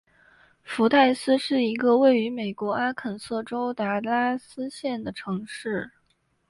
[0.63, 5.91] 福代斯是一个位于美国阿肯色州达拉斯县的城市。